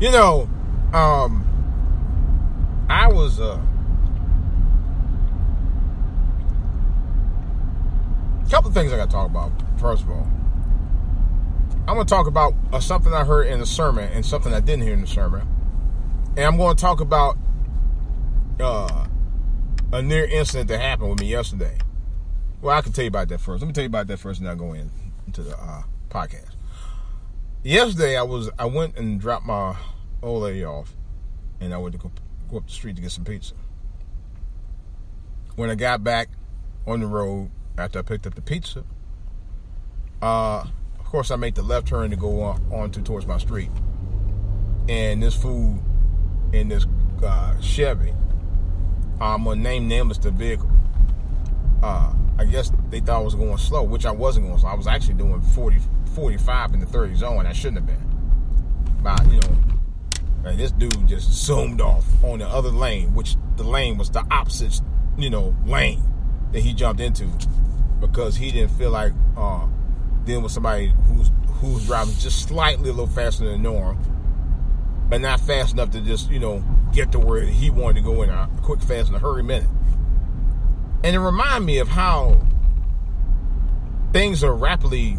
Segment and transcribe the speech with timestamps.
[0.00, 0.48] You know,
[0.92, 1.44] um,
[2.88, 3.60] I was uh,
[8.46, 9.50] a couple of things I got to talk about.
[9.80, 10.30] First of all,
[11.88, 14.60] I'm going to talk about uh, something I heard in the sermon and something I
[14.60, 15.48] didn't hear in the sermon,
[16.36, 17.36] and I'm going to talk about
[18.60, 19.06] uh,
[19.92, 21.76] a near incident that happened with me yesterday.
[22.62, 23.62] Well, I can tell you about that first.
[23.62, 24.92] Let me tell you about that first, and I'll go in,
[25.26, 26.47] into the uh, podcast
[27.62, 29.76] yesterday I was I went and dropped my
[30.22, 30.94] old lady off,
[31.60, 32.10] and I went to go,
[32.50, 33.54] go up the street to get some pizza.
[35.56, 36.28] When I got back
[36.86, 38.84] on the road after I picked up the pizza,
[40.22, 40.64] uh,
[40.98, 43.70] of course I made the left turn to go on, on to towards my street,
[44.88, 45.82] and this fool
[46.52, 46.86] in this
[47.22, 48.14] uh, Chevy,
[49.20, 50.70] I'm gonna name nameless the vehicle.
[51.82, 54.70] Uh, I guess they thought I was going slow, which I wasn't going slow.
[54.70, 55.78] I was actually doing 40,
[56.14, 57.46] 45 in the 30 zone.
[57.46, 58.08] I shouldn't have been.
[59.02, 59.58] But, you know,
[60.44, 64.24] and this dude just zoomed off on the other lane, which the lane was the
[64.30, 64.80] opposite,
[65.16, 66.02] you know, lane
[66.52, 67.30] that he jumped into
[68.00, 69.66] because he didn't feel like uh,
[70.24, 73.98] dealing with somebody who's who's driving just slightly a little faster than norm,
[75.08, 76.62] but not fast enough to just, you know,
[76.92, 79.68] get to where he wanted to go in a quick, fast, in a hurry minute.
[81.04, 82.40] And it reminded me of how
[84.12, 85.16] things are rapidly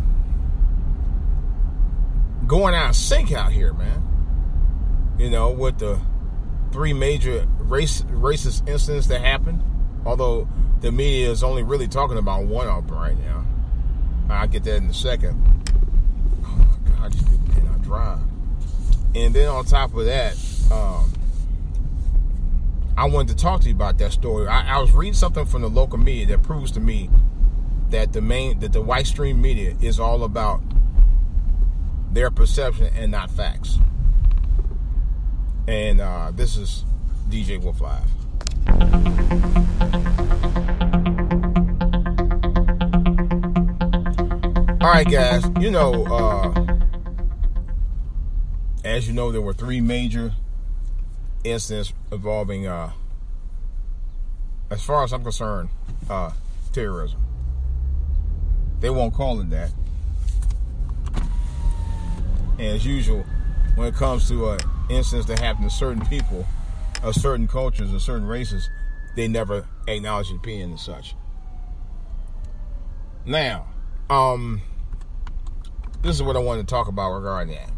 [2.47, 4.03] going out of sync out here, man.
[5.17, 5.99] You know, with the
[6.71, 9.63] three major race racist incidents that happened.
[10.05, 10.47] Although
[10.81, 13.45] the media is only really talking about one of them right now.
[14.29, 15.43] I'll get that in a second.
[16.43, 18.19] Oh my God, these cannot drive.
[19.15, 20.35] And then on top of that,
[20.71, 21.11] um,
[22.97, 24.47] I wanted to talk to you about that story.
[24.47, 27.09] I, I was reading something from the local media that proves to me
[27.89, 30.61] that the main that the white stream media is all about
[32.11, 33.79] their perception and not facts.
[35.67, 36.83] And uh, this is
[37.29, 38.09] DJ Wolf Live.
[44.81, 45.45] All right, guys.
[45.59, 46.77] You know, uh,
[48.83, 50.33] as you know, there were three major
[51.43, 52.91] incidents involving, uh,
[54.69, 55.69] as far as I'm concerned,
[56.09, 56.31] uh,
[56.73, 57.21] terrorism.
[58.79, 59.71] They won't call it that.
[62.53, 63.25] And as usual,
[63.75, 66.45] when it comes to uh, incidents that happen to certain people,
[67.03, 68.69] of certain cultures, or certain races,
[69.15, 71.15] they never acknowledge opinion and such.
[73.25, 73.67] Now,
[74.09, 74.61] um,
[76.01, 77.71] this is what I wanted to talk about regarding that.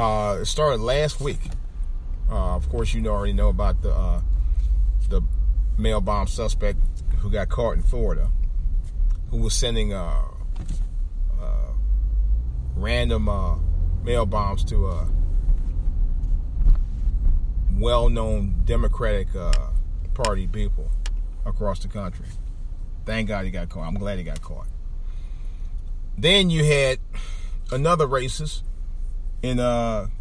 [0.00, 1.40] Uh, it started last week.
[2.30, 4.20] Uh, of course, you already know about the uh,
[5.08, 5.22] the
[5.78, 6.78] mail bomb suspect
[7.18, 8.30] who got caught in Florida,
[9.30, 10.24] who was sending uh,
[11.40, 11.72] uh,
[12.76, 13.56] random uh,
[14.02, 15.06] mail bombs to uh,
[17.78, 19.28] well-known Democratic
[20.14, 20.90] Party people
[21.46, 22.26] across the country.
[23.06, 23.86] Thank God he got caught.
[23.86, 24.66] I'm glad he got caught.
[26.18, 26.98] Then you had
[27.70, 28.62] another racist
[29.42, 29.58] in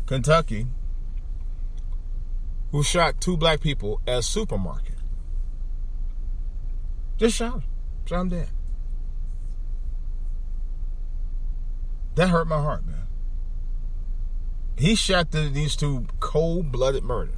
[0.06, 0.68] Kentucky
[2.72, 4.96] who shot two black people at a supermarket.
[7.18, 7.64] Just shot them.
[8.06, 8.50] Shot them dead.
[12.16, 13.08] That hurt my heart, man.
[14.78, 17.34] He shot the, these two cold-blooded murder.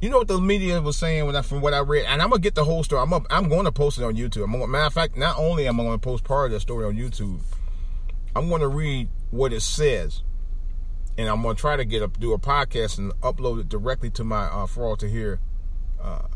[0.00, 2.28] You know what the media was saying when I, from what I read, and I'm
[2.30, 3.02] gonna get the whole story.
[3.02, 4.44] I'm I'm going to post it on YouTube.
[4.44, 6.60] I'm gonna, matter of fact, not only am I going to post part of the
[6.60, 7.40] story on YouTube,
[8.34, 10.22] I'm going to read what it says,
[11.18, 14.24] and I'm to try to get up do a podcast and upload it directly to
[14.24, 15.40] my uh, for all to hear
[16.02, 16.26] uh,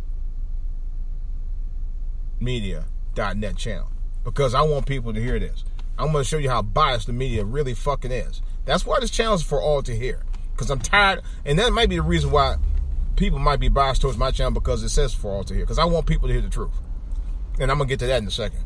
[2.40, 3.90] media.net channel
[4.24, 5.64] because I want people to hear this.
[5.98, 8.40] I'm to show you how biased the media really fucking is.
[8.64, 10.22] That's why this channel is for all to hear.
[10.52, 12.56] Because I'm tired, and that might be the reason why
[13.16, 15.64] people might be biased towards my channel because it says for all to hear.
[15.64, 16.72] Because I want people to hear the truth.
[17.58, 18.64] And I'm to get to that in a second.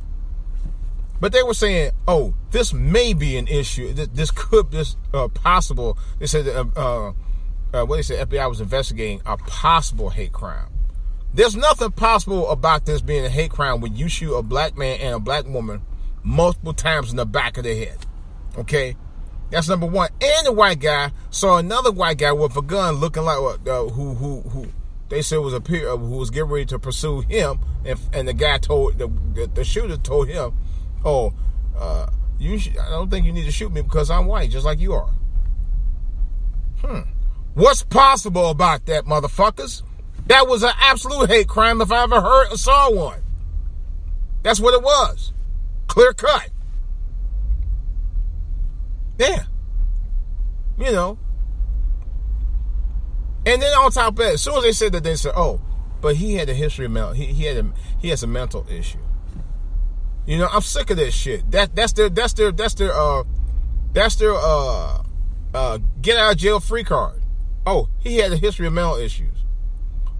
[1.24, 3.94] But they were saying, oh, this may be an issue.
[3.94, 5.96] This, could, this uh, possible.
[6.18, 7.12] They said, uh, uh,
[7.72, 10.68] uh, what they said, FBI was investigating a possible hate crime.
[11.32, 15.00] There's nothing possible about this being a hate crime when you shoot a black man
[15.00, 15.80] and a black woman
[16.22, 18.04] multiple times in the back of the head.
[18.58, 18.94] Okay?
[19.48, 20.10] That's number one.
[20.20, 24.12] And the white guy saw another white guy with a gun, looking like uh, who
[24.12, 24.66] who who
[25.08, 28.28] they said was a peer uh, who was getting ready to pursue him, and and
[28.28, 30.52] the guy told the, the shooter told him,
[31.04, 31.32] "Oh,
[31.78, 32.06] uh,
[32.38, 34.80] you sh- I don't think you need to shoot me because I'm white, just like
[34.80, 35.10] you are."
[36.80, 37.10] Hmm.
[37.54, 39.82] What's possible about that, motherfuckers?
[40.26, 43.22] That was an absolute hate crime if I ever heard or saw one.
[44.42, 45.32] That's what it was.
[45.86, 46.50] Clear cut.
[49.18, 49.44] Yeah.
[50.78, 51.18] You know.
[53.46, 55.60] And then on top of that, as soon as they said that, they said, "Oh,
[56.00, 57.12] but he had a history of mental.
[57.12, 59.03] He, he had a he has a mental issue."
[60.26, 61.50] You know, I'm sick of this shit.
[61.50, 63.24] That that's their that's their that's their uh
[63.92, 65.02] that's their uh
[65.54, 67.22] uh get out of jail free card.
[67.66, 69.44] Oh, he had a history of mental issues.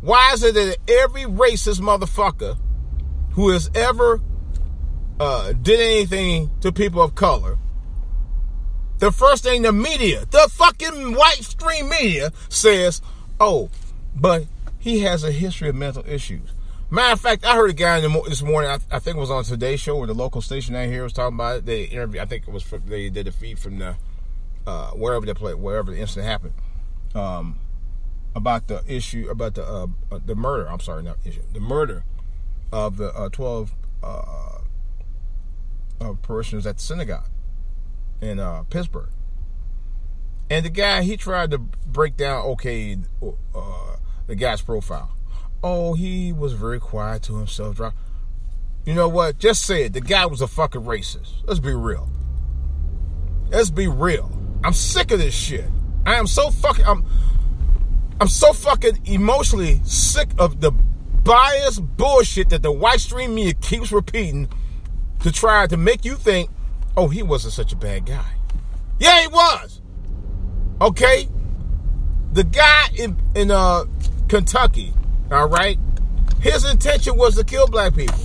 [0.01, 2.59] Why is it that every racist motherfucker
[3.33, 4.21] who has ever
[5.19, 7.59] uh, did anything to people of color,
[8.99, 13.03] the first thing the media, the fucking white stream media says,
[13.41, 13.71] oh,
[14.15, 14.45] but
[14.79, 16.51] he has a history of mental issues.
[16.95, 18.71] Matter of fact, I heard a guy the, this morning.
[18.71, 21.13] I, I, think it was on Today Show or the local station out here was
[21.13, 21.67] talking about it.
[21.67, 22.23] They interviewed.
[22.23, 23.97] I think it was from, they did a feed from the
[24.65, 26.55] uh, wherever they played, wherever the incident happened,
[27.17, 27.59] um,
[28.37, 30.71] about the issue about the uh, uh, the murder.
[30.71, 31.43] I'm sorry, not issue.
[31.53, 32.05] The murder
[32.71, 34.61] of the uh, twelve uh,
[36.23, 37.29] parishioners at the synagogue
[38.21, 39.11] in uh, Pittsburgh.
[40.49, 42.99] And the guy, he tried to break down, okay,
[43.53, 43.97] uh,
[44.29, 45.11] the guy's profile.
[45.67, 47.81] Oh, he was very quiet to himself.
[48.85, 49.39] You know what?
[49.39, 49.95] Just say it.
[49.95, 51.33] The guy was a fucking racist.
[51.47, 52.11] Let's be real.
[53.49, 54.31] Let's be real.
[54.63, 55.65] I'm sick of this shit.
[56.05, 56.85] I am so fucking.
[56.85, 57.07] I'm.
[58.21, 63.91] I'm so fucking emotionally sick of the biased bullshit that the white stream media keeps
[63.91, 64.51] repeating
[65.21, 66.51] to try to make you think,
[66.95, 68.33] oh, he wasn't such a bad guy.
[69.01, 69.81] Yeah, he was.
[70.83, 71.27] Okay?
[72.33, 73.85] The guy in, in uh,
[74.29, 74.93] Kentucky,
[75.31, 75.79] all right,
[76.41, 78.19] his intention was to kill black people.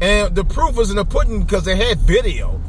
[0.00, 2.60] And the proof was in the pudding because they had video.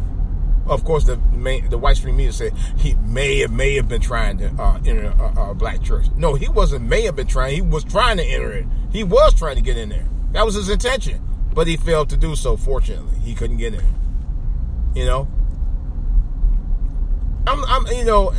[0.65, 4.01] Of course, the main, the white stream media said he may have may have been
[4.01, 6.05] trying to uh, enter a, a, black church.
[6.15, 6.85] No, he wasn't.
[6.87, 7.55] May have been trying.
[7.55, 8.65] He was trying to enter it.
[8.91, 10.07] He was trying to get in there.
[10.33, 11.21] That was his intention,
[11.53, 12.55] but he failed to do so.
[12.55, 13.83] Fortunately, he couldn't get in.
[14.95, 15.27] You know,
[17.47, 18.33] I'm, I'm, you know,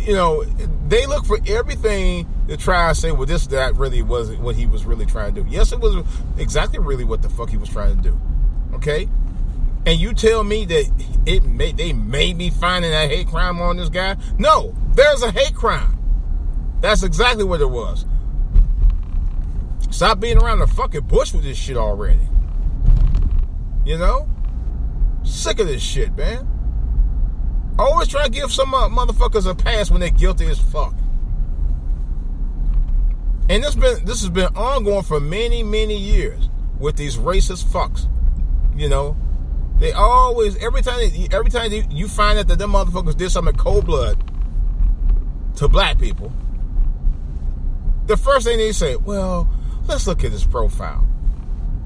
[0.00, 0.44] you know,
[0.88, 4.66] they look for everything to try and say, well, this that really wasn't what he
[4.66, 5.50] was really trying to do.
[5.50, 6.04] Yes, it was
[6.38, 8.20] exactly really what the fuck he was trying to do.
[8.74, 9.08] Okay,
[9.86, 10.90] and you tell me that
[11.26, 14.16] it may they may be finding a hate crime on this guy?
[14.38, 15.98] No, there's a hate crime.
[16.80, 18.04] That's exactly what it was.
[19.90, 22.26] Stop being around the fucking bush with this shit already.
[23.84, 24.28] You know?
[25.22, 26.48] Sick of this shit, man.
[27.78, 30.94] Always try to give some motherfuckers a pass when they're guilty as fuck.
[33.48, 36.48] And this been this has been ongoing for many, many years
[36.78, 38.08] with these racist fucks.
[38.76, 39.16] You know,
[39.78, 43.30] they always every time they, every time they, you find out that them motherfuckers did
[43.30, 44.18] something cold blood
[45.56, 46.32] to black people,
[48.06, 49.48] the first thing they say, well,
[49.86, 51.06] let's look at his profile.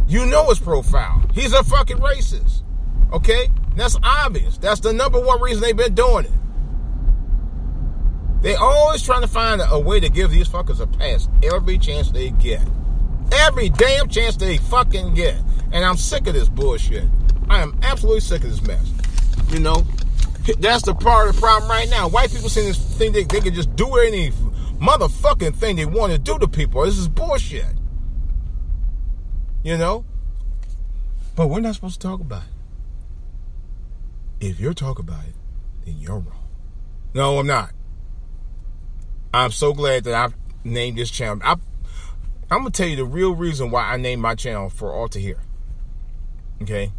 [0.07, 1.23] You know his profile.
[1.35, 2.63] He's a fucking racist.
[3.13, 3.51] Okay?
[3.77, 4.59] That's obvious.
[4.59, 6.33] That's the number one reason they've been doing it.
[8.41, 12.11] They always trying to find a, way to give these fuckers a pass every chance
[12.11, 12.63] they get.
[13.33, 15.37] Every damn chance they fucking get.
[15.73, 17.05] And I'm sick of this bullshit.
[17.51, 18.93] I am absolutely sick of this mess.
[19.51, 19.85] You know?
[20.61, 22.09] That's the part of the problem right now.
[22.09, 24.31] White people think they, they can just do any
[24.81, 26.85] motherfucking thing they want to do to people.
[26.85, 27.67] This is bullshit.
[29.65, 30.05] You know?
[31.35, 32.43] But we're not supposed to talk about
[34.41, 34.47] it.
[34.47, 35.35] If you're talking about it,
[35.85, 36.47] then you're wrong.
[37.15, 37.73] No, I'm not.
[39.33, 41.41] I'm so glad that I've named this channel.
[41.45, 41.53] I,
[42.51, 45.21] I'm gonna tell you the real reason why I named my channel for all to
[45.21, 45.41] hear.
[46.63, 46.93] Okay,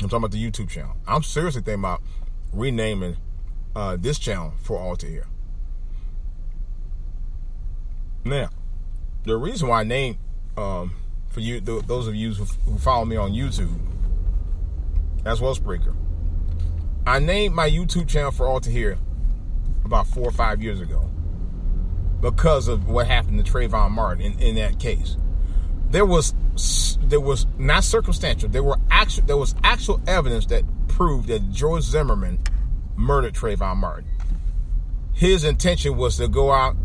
[0.00, 0.96] I'm talking about the YouTube channel.
[1.06, 2.02] I'm seriously thinking about
[2.52, 3.16] renaming
[3.74, 5.26] uh, this channel for all to hear.
[8.24, 8.50] Now,
[9.24, 10.18] the reason why I named
[10.56, 10.94] um,
[11.28, 13.78] for you, those of you who, who follow me on YouTube,
[15.24, 15.96] as well as Spreaker,
[17.06, 18.98] I named my YouTube channel for all to hear
[19.84, 21.10] about four or five years ago
[22.20, 25.16] because of what happened to Trayvon Martin in, in that case.
[25.90, 26.34] There was
[27.00, 28.48] there was not circumstantial.
[28.48, 32.40] There were actual there was actual evidence that proved that George Zimmerman
[32.96, 34.08] murdered Trayvon Martin.
[35.12, 36.76] His intention was to go out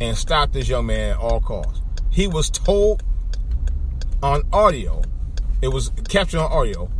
[0.00, 1.82] and stop this young man at all costs.
[2.10, 3.02] He was told
[4.22, 5.02] on audio,
[5.60, 6.90] it was captured on audio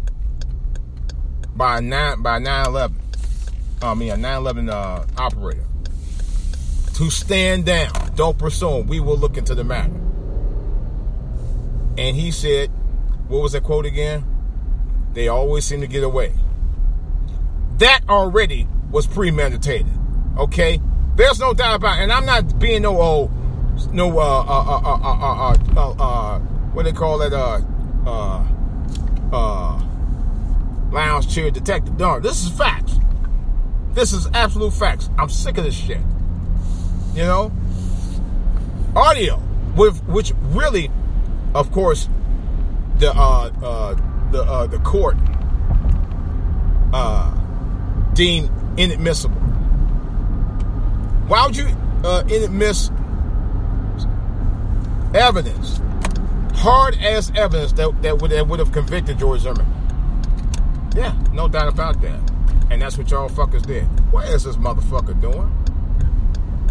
[1.54, 3.01] by nine by 9-11
[3.82, 5.64] I mean a 911 uh, operator,
[6.94, 7.92] to stand down.
[8.14, 8.86] Don't pursue him.
[8.86, 9.92] We will look into the matter.
[11.98, 12.70] And he said,
[13.28, 14.24] what was that quote again?
[15.14, 16.32] They always seem to get away.
[17.78, 19.92] That already was premeditated.
[20.38, 20.80] Okay?
[21.16, 22.02] There's no doubt about it.
[22.02, 23.30] And I'm not being no old,
[23.92, 26.38] no, uh, uh, uh, uh, uh, uh, uh,
[26.72, 27.60] what they call it, uh,
[28.06, 28.46] uh,
[29.32, 29.82] uh,
[30.90, 31.98] lounge chair detective.
[31.98, 32.96] No, this is facts.
[33.94, 35.10] This is absolute facts.
[35.18, 36.00] I'm sick of this shit.
[37.14, 37.52] You know?
[38.96, 39.40] Audio,
[39.76, 40.90] with which really,
[41.54, 42.08] of course,
[42.98, 43.94] the uh, uh,
[44.30, 45.16] the uh, the court
[46.92, 47.34] uh,
[48.14, 49.36] deemed inadmissible.
[51.26, 51.66] Why would you
[52.04, 52.90] uh, inadmiss
[55.14, 55.80] evidence,
[56.54, 59.66] hard ass evidence that that would that would have convicted George Zimmerman?
[60.94, 62.31] Yeah, no doubt about that.
[62.72, 63.84] And that's what y'all fuckers did.
[64.10, 65.52] What is this motherfucker doing?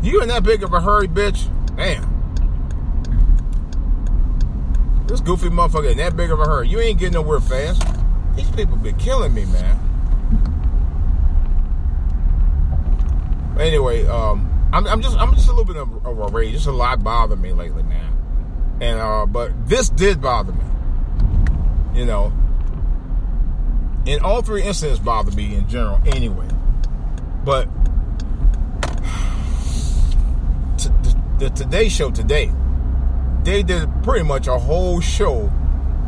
[0.01, 1.47] You in that big of a hurry, bitch?
[1.77, 2.09] Damn.
[5.05, 6.69] This goofy motherfucker in that big of a hurry.
[6.69, 7.83] You ain't getting nowhere fast.
[8.35, 9.77] These people been killing me, man.
[13.59, 16.53] Anyway, um, I'm, I'm, just I'm just a little bit of, of a rage.
[16.53, 18.17] Just a lot bothering me lately, man.
[18.81, 20.63] And uh, but this did bother me.
[21.93, 22.33] You know,
[24.07, 26.47] and all three incidents bother me in general anyway.
[27.43, 27.65] But
[31.39, 32.51] the Today Show today,
[33.43, 35.51] they did pretty much a whole show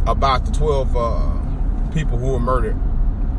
[0.05, 2.77] about the 12 uh, people who were murdered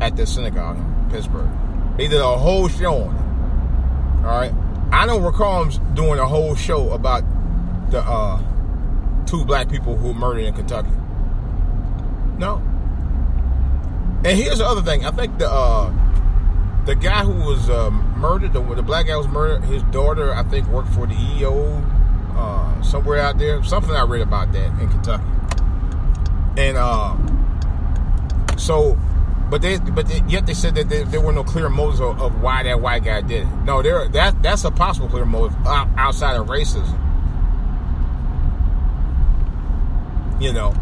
[0.01, 1.49] at the synagogue in Pittsburgh.
[1.97, 4.25] They did a whole show on it.
[4.25, 4.53] All right.
[4.91, 7.23] I don't recall them doing a whole show about
[7.91, 8.41] the uh,
[9.25, 10.89] two black people who were murdered in Kentucky.
[12.37, 12.61] No.
[14.25, 15.05] And here's the other thing.
[15.05, 15.93] I think the uh,
[16.85, 19.63] the guy who was uh, murdered, the, the black guy was murdered.
[19.65, 21.83] His daughter, I think, worked for the EO
[22.35, 23.63] uh, somewhere out there.
[23.63, 25.23] Something I read about that in Kentucky.
[26.57, 27.15] And uh,
[28.57, 28.97] so,
[29.51, 32.19] but they, but they, yet they said that they, there were no clear motives of,
[32.19, 33.55] of, why that white guy did it.
[33.63, 36.99] No, there that that's a possible clear motive outside of racism.
[40.41, 40.73] You know.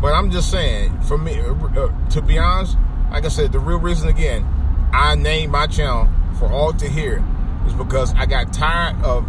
[0.00, 2.76] But I'm just saying, for me, uh, uh, to be honest,
[3.10, 4.46] like I said, the real reason again,
[4.92, 7.24] I named my channel for all to hear
[7.66, 9.26] is because I got tired of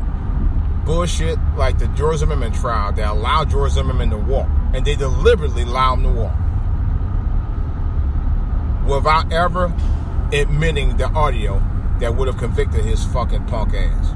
[0.85, 5.63] bullshit like the George Zimmerman trial that allowed George Zimmerman to walk, and they deliberately
[5.63, 6.35] allowed him to walk
[8.87, 9.73] without ever
[10.31, 11.61] admitting the audio
[11.99, 14.11] that would have convicted his fucking punk ass.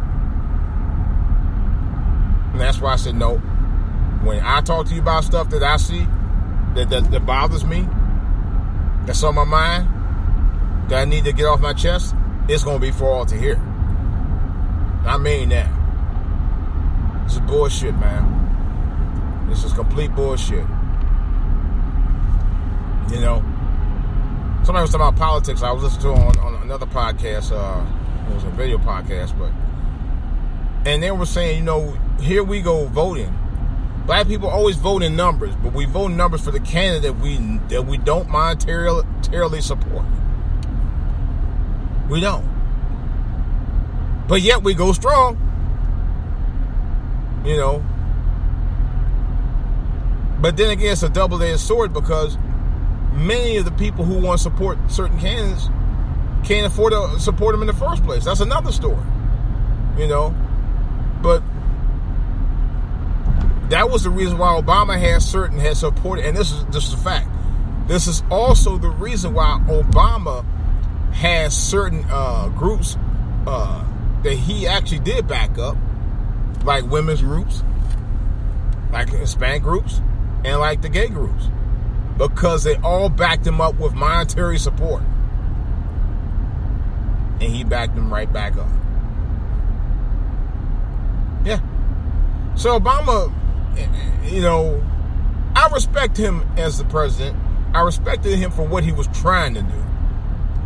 [2.51, 3.37] And that's why I said no.
[4.23, 6.07] When I talk to you about stuff that I see
[6.75, 7.87] that, that, that bothers me,
[9.05, 12.15] that's on my mind, that I need to get off my chest,
[12.47, 13.55] it's going to be for all to hear.
[15.05, 15.69] I mean that.
[17.25, 19.47] This is bullshit, man.
[19.49, 20.65] This is complete bullshit.
[23.11, 23.43] You know?
[24.63, 25.61] Somebody was talking about politics.
[25.61, 27.51] I was listening to on, on another podcast.
[27.51, 27.85] Uh,
[28.29, 29.51] it was a video podcast, but
[30.89, 33.37] and they were saying, you know, here we go voting
[34.05, 37.37] Black people always vote in numbers, but we vote in numbers for the candidate we
[37.69, 40.05] that we don't monetarily support.
[42.09, 42.43] We don't.
[44.27, 45.37] But yet we go strong.
[47.45, 47.85] You know.
[50.41, 52.37] But then again, it's a double-edged sword because
[53.13, 55.69] many of the people who want to support certain candidates
[56.43, 58.25] can't afford to support them in the first place.
[58.25, 59.05] That's another story.
[59.97, 60.35] You know.
[61.21, 61.41] But
[63.73, 66.93] that was the reason why Obama had certain had supported, and this is this is
[66.93, 67.27] a fact.
[67.87, 70.45] This is also the reason why Obama
[71.11, 72.97] has certain uh, groups
[73.47, 73.83] uh,
[74.21, 75.75] that he actually did back up,
[76.63, 77.63] like women's groups,
[78.91, 80.01] like Hispanic groups,
[80.45, 81.47] and like the gay groups,
[82.19, 85.01] because they all backed him up with monetary support,
[87.41, 88.69] and he backed them right back up.
[91.43, 91.59] Yeah.
[92.55, 93.33] So Obama
[94.23, 94.83] you know,
[95.55, 97.37] I respect him as the president.
[97.73, 99.83] I respected him for what he was trying to do.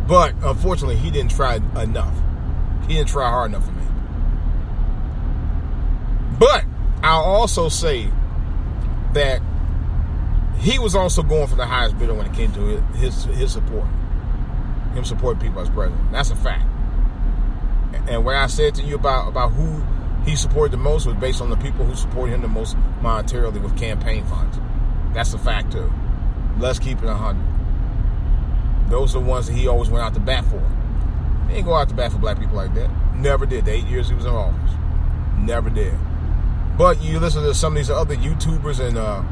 [0.06, 2.14] But unfortunately, he didn't try enough.
[2.86, 3.84] He didn't try hard enough for me.
[6.38, 6.64] But
[7.02, 8.10] I'll also say
[9.12, 9.40] that
[10.58, 13.86] he was also going for the highest bidder when it came to his his support.
[14.94, 16.10] Him supporting people as president.
[16.12, 16.64] That's a fact.
[18.08, 19.82] And what I said to you about about who
[20.24, 23.62] he supported the most was based on the people who supported him the most monetarily
[23.62, 24.58] with campaign funds.
[25.14, 25.92] That's a fact too.
[26.58, 28.90] Let's keep it 100.
[28.90, 30.60] those are the ones that he always went out to bat for.
[31.48, 32.90] He didn't go out to bat for black people like that.
[33.14, 33.64] Never did.
[33.64, 34.72] The eight years he was in office.
[35.38, 35.94] Never did.
[36.76, 39.24] But you listen to some of these other YouTubers and uh,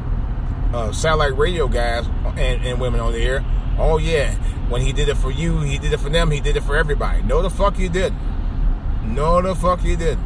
[0.75, 2.05] uh, satellite radio guys
[2.37, 3.45] and, and women on the air.
[3.77, 4.33] Oh yeah,
[4.69, 6.75] when he did it for you, he did it for them, he did it for
[6.75, 7.21] everybody.
[7.21, 8.13] No, the fuck you did.
[9.03, 10.17] No, the fuck you did.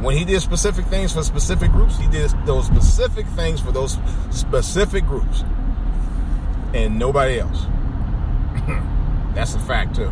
[0.00, 3.98] When he did specific things for specific groups, he did those specific things for those
[4.30, 5.44] specific groups,
[6.72, 7.66] and nobody else.
[9.34, 10.10] That's a fact too.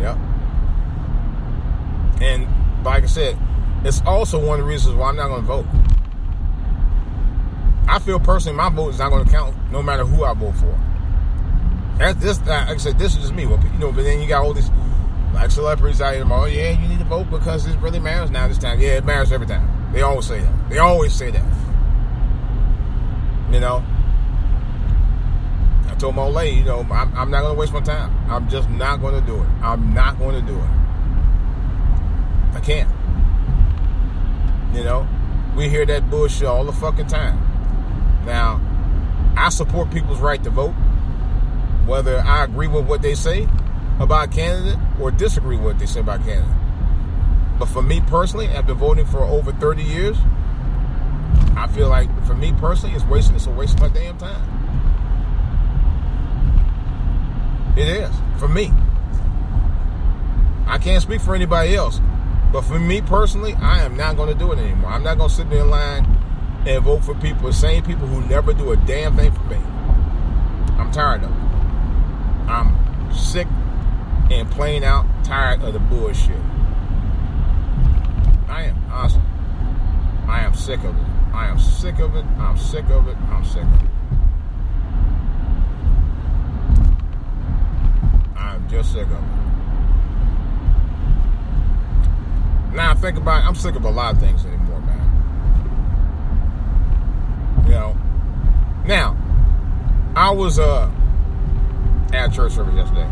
[0.00, 0.18] Yep.
[2.20, 3.38] And like I said,
[3.84, 5.66] it's also one of the reasons why I'm not going to vote.
[7.88, 10.54] I feel personally my vote is not going to count no matter who I vote
[10.56, 10.78] for.
[11.98, 12.38] That's this.
[12.40, 13.46] Like I said, this is just me.
[13.46, 14.70] Well, you know, but then you got all these
[15.34, 16.24] like celebrities out here.
[16.28, 18.48] Oh yeah, you need to vote because it really matters now.
[18.48, 19.92] This time, yeah, it matters every time.
[19.92, 20.70] They always say that.
[20.70, 21.44] They always say that.
[23.52, 23.84] You know.
[25.88, 28.14] I told my old lady, you know, I'm, I'm not going to waste my time.
[28.30, 29.48] I'm just not going to do it.
[29.62, 30.70] I'm not going to do it.
[32.54, 32.88] I can't.
[34.74, 35.06] You know,
[35.56, 37.38] we hear that bullshit all the fucking time.
[38.24, 38.60] Now,
[39.36, 40.74] I support people's right to vote,
[41.86, 43.48] whether I agree with what they say
[44.00, 46.56] about a candidate or disagree with what they say about a candidate.
[47.58, 50.16] But for me personally, after voting for over 30 years,
[51.54, 54.56] I feel like for me personally, it's wasting it's a waste of my damn time.
[57.76, 58.72] It is for me.
[60.66, 62.00] I can't speak for anybody else,
[62.52, 64.90] but for me personally, I am not going to do it anymore.
[64.90, 66.06] I'm not going to sit there in line
[66.66, 69.56] and vote for people, the same people who never do a damn thing for me.
[70.78, 72.50] I'm tired of it.
[72.50, 73.46] I'm sick
[74.30, 76.36] and plain out tired of the bullshit.
[78.48, 79.22] I am, honestly.
[80.28, 81.06] I am sick of it.
[81.34, 82.24] I am sick of it.
[82.24, 83.16] I'm sick of it.
[83.16, 83.90] I'm sick of it.
[88.36, 89.40] I'm just sick of it.
[92.74, 95.00] Now think about it, I'm sick of a lot of things anymore, man.
[97.66, 97.96] You know.
[98.86, 99.16] Now,
[100.14, 100.88] I was uh
[102.12, 103.08] at church service yesterday.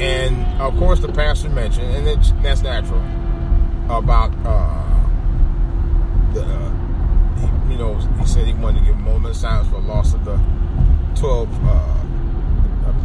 [0.00, 3.00] And of course the pastor mentioned, and it's that's natural,
[3.90, 4.84] about uh
[6.34, 6.70] the uh,
[7.36, 9.88] he, you know, he said he wanted to give a moment of silence for the
[9.88, 10.38] loss of the
[11.14, 11.98] twelve uh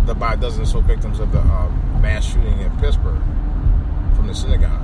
[0.05, 1.69] the by a dozen or so victims of the uh,
[2.01, 3.21] mass shooting in Pittsburgh
[4.15, 4.81] from the synagogue.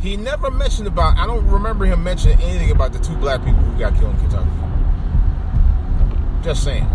[0.00, 3.60] He never mentioned about, I don't remember him mentioning anything about the two black people
[3.60, 4.50] who got killed in Kentucky.
[6.42, 6.88] Just saying.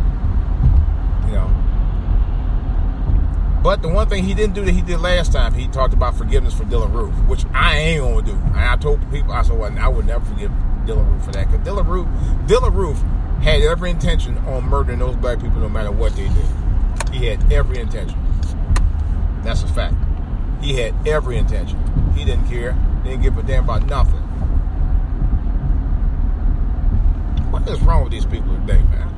[1.28, 1.65] You know.
[3.66, 6.16] But the one thing he didn't do that he did last time, he talked about
[6.16, 8.34] forgiveness for Dylann Roof, which I ain't gonna do.
[8.34, 10.52] And I told people, I said, well, I would never forgive
[10.86, 11.52] Dylann Roof for that.
[11.52, 12.08] Because Dylann Roof,
[12.46, 13.02] Dylann Roof
[13.42, 17.12] had every intention on murdering those black people no matter what they did.
[17.12, 18.16] He had every intention.
[19.42, 19.96] That's a fact.
[20.62, 21.80] He had every intention.
[22.16, 22.78] He didn't care.
[23.04, 24.22] Didn't give a damn about nothing.
[27.50, 29.15] What is wrong with these people today, man?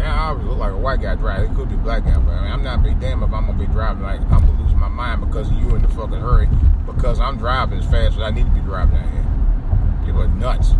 [0.00, 1.52] Yeah, I look like a white guy driving.
[1.52, 3.66] It could be black guy, but I I'm not be damn if I'm gonna be
[3.66, 6.48] driving like I'm gonna lose my mind because of you in the fucking hurry.
[6.86, 10.06] Because I'm driving as fast as I need to be driving out here.
[10.06, 10.72] People are nuts.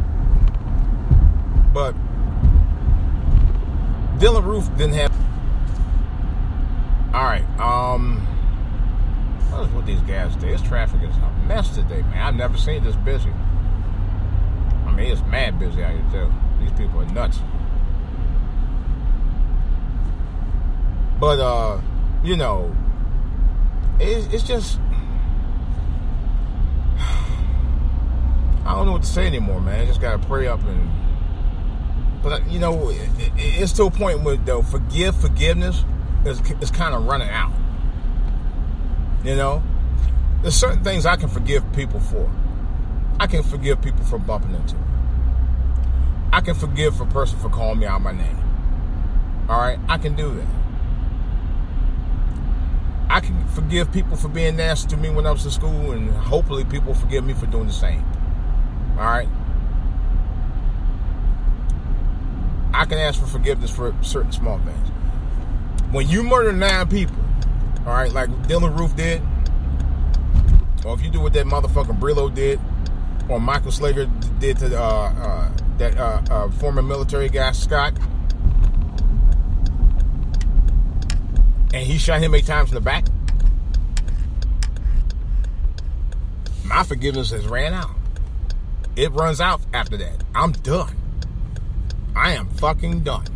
[1.74, 1.94] But
[4.18, 5.12] Dylann Roof didn't have.
[7.14, 7.44] All right.
[7.60, 8.26] Um.
[9.50, 10.52] What is with these guys today?
[10.52, 12.22] This traffic is a mess today, man.
[12.22, 13.32] I've never seen this busy.
[14.86, 16.32] I mean, it's mad busy out here too.
[16.60, 17.40] These people are nuts.
[21.20, 21.80] But uh,
[22.24, 22.74] you know,
[24.00, 24.78] it's, it's just
[28.64, 29.80] I don't know what to say anymore, man.
[29.80, 30.90] I just gotta pray up and.
[32.22, 35.84] But you know, it, it, it's to a point where though forgive forgiveness
[36.24, 37.52] is is kind of running out.
[39.22, 39.62] You know,
[40.40, 42.30] there's certain things I can forgive people for.
[43.18, 44.82] I can forgive people for bumping into me.
[46.32, 48.38] I can forgive a person for calling me out my name.
[49.48, 50.59] All right, I can do that.
[53.20, 56.10] I can forgive people for being nasty to me when I was in school, and
[56.10, 58.02] hopefully people forgive me for doing the same.
[58.96, 59.28] All right.
[62.72, 64.88] I can ask for forgiveness for certain small things.
[65.90, 67.16] When you murder nine people,
[67.80, 69.20] all right, like Dylann Roof did,
[70.86, 72.58] or if you do what that motherfucking Brillo did,
[73.28, 74.08] or Michael Slager
[74.40, 77.92] did to uh, uh, that uh, uh, former military guy Scott,
[81.72, 83.06] and he shot him eight times in the back,
[86.64, 87.90] my forgiveness has ran out.
[88.96, 90.22] It runs out after that.
[90.34, 90.96] I'm done.
[92.14, 93.26] I am fucking done.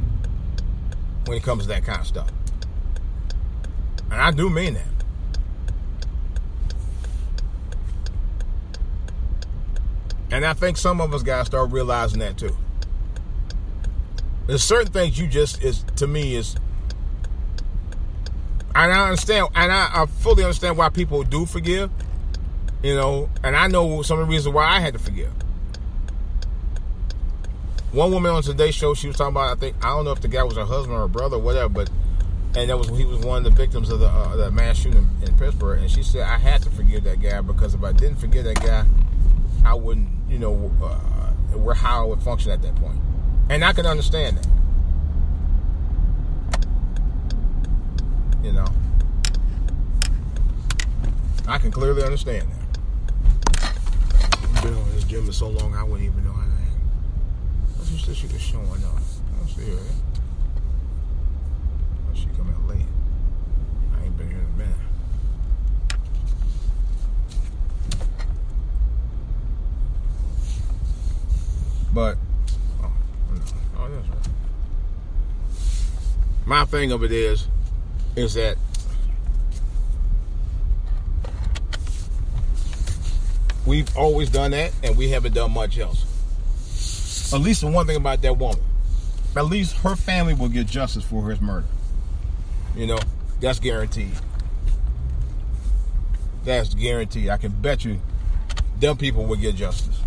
[1.26, 2.30] when it comes to that kind of stuff.
[4.10, 4.84] And I do mean that.
[10.30, 12.56] And I think some of us gotta start realizing that too.
[14.46, 16.56] There's certain things you just is to me is
[18.74, 21.90] and I understand and I, I fully understand why people do forgive.
[22.82, 25.32] You know, and I know some of the reasons why I had to forgive.
[27.92, 29.56] One woman on today's show, she was talking about.
[29.56, 31.40] I think I don't know if the guy was her husband or her brother or
[31.40, 31.90] whatever, but
[32.56, 35.08] and that was he was one of the victims of the uh, the mass shooting
[35.22, 35.80] in Pittsburgh.
[35.80, 38.60] And she said I had to forgive that guy because if I didn't forgive that
[38.60, 38.84] guy,
[39.64, 42.98] I wouldn't, you know, uh, where how I would function at that point.
[43.48, 44.46] And I can understand that.
[48.44, 48.66] You know,
[51.48, 53.72] I can clearly understand that.
[54.62, 56.76] Been on this gym for so long, I wouldn't even know how to act.
[57.78, 58.96] What's this shit she was showing up?
[58.96, 59.78] I don't see her.
[62.06, 62.84] Oh, she come out late.
[63.98, 64.76] I ain't been here in a minute.
[71.94, 72.18] But,
[72.82, 72.92] oh,
[73.32, 73.40] no.
[73.78, 74.28] oh, that's right.
[76.44, 77.48] My thing of it is,
[78.16, 78.56] is that
[83.66, 86.04] we've always done that and we haven't done much else.
[87.32, 88.62] At least the one thing about that woman,
[89.36, 91.66] at least her family will get justice for his murder.
[92.76, 92.98] You know,
[93.40, 94.12] that's guaranteed.
[96.44, 97.28] That's guaranteed.
[97.28, 98.00] I can bet you
[98.78, 100.00] them people will get justice.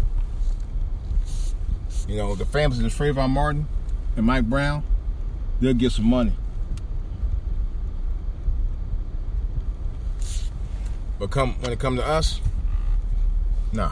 [2.08, 3.68] You know, the families of Trayvon Martin
[4.16, 4.84] and Mike Brown,
[5.60, 6.32] they'll get some money.
[11.20, 12.42] But come when it comes to us,
[13.74, 13.92] nah.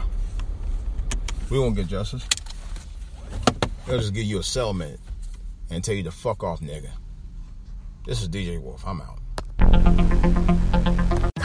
[1.50, 2.26] We won't get justice.
[3.86, 5.00] They'll just give you a settlement
[5.70, 6.90] and tell you to fuck off, nigga.
[8.04, 8.84] This is DJ Wolf.
[8.86, 10.55] I'm out.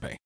[0.00, 0.18] pay.